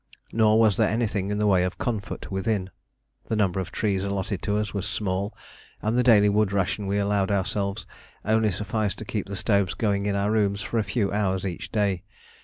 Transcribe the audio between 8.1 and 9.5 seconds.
only sufficed to keep the